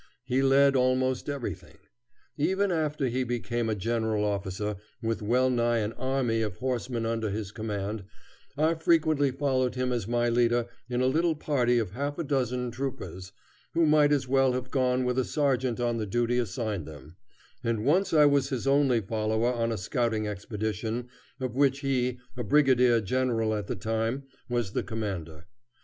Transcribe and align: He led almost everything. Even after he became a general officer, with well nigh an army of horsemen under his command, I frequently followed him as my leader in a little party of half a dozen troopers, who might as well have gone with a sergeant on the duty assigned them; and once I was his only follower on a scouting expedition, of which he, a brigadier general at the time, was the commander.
He 0.23 0.41
led 0.41 0.75
almost 0.75 1.29
everything. 1.29 1.77
Even 2.35 2.71
after 2.71 3.07
he 3.07 3.23
became 3.23 3.69
a 3.69 3.75
general 3.75 4.25
officer, 4.25 4.77
with 4.99 5.21
well 5.21 5.51
nigh 5.51 5.77
an 5.77 5.93
army 5.93 6.41
of 6.41 6.57
horsemen 6.57 7.05
under 7.05 7.29
his 7.29 7.51
command, 7.51 8.05
I 8.57 8.73
frequently 8.73 9.29
followed 9.29 9.75
him 9.75 9.91
as 9.91 10.07
my 10.07 10.27
leader 10.27 10.65
in 10.89 11.01
a 11.01 11.05
little 11.05 11.35
party 11.35 11.77
of 11.77 11.91
half 11.91 12.17
a 12.17 12.23
dozen 12.23 12.71
troopers, 12.71 13.31
who 13.75 13.85
might 13.85 14.11
as 14.11 14.27
well 14.27 14.53
have 14.53 14.71
gone 14.71 15.05
with 15.05 15.19
a 15.19 15.23
sergeant 15.23 15.79
on 15.79 15.97
the 15.97 16.07
duty 16.07 16.39
assigned 16.39 16.87
them; 16.87 17.17
and 17.63 17.85
once 17.85 18.11
I 18.11 18.25
was 18.25 18.49
his 18.49 18.65
only 18.65 19.01
follower 19.01 19.53
on 19.53 19.71
a 19.71 19.77
scouting 19.77 20.27
expedition, 20.27 21.09
of 21.39 21.53
which 21.53 21.81
he, 21.81 22.17
a 22.35 22.43
brigadier 22.43 23.01
general 23.01 23.53
at 23.53 23.67
the 23.67 23.75
time, 23.75 24.23
was 24.49 24.71
the 24.73 24.81
commander. 24.81 25.45